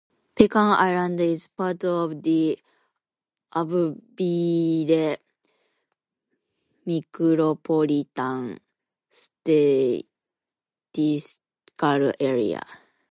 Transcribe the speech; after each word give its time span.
Pecan 0.35 0.69
Island 0.89 1.19
is 1.19 1.47
part 1.59 1.83
of 1.85 2.23
the 2.23 2.57
Abbeville 3.55 3.97
Micropolitan 6.87 8.57
Statistical 9.11 12.11
Area. 12.19 12.63